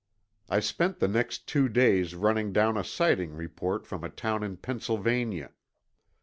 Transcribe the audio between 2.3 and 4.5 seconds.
down a sighting report from a town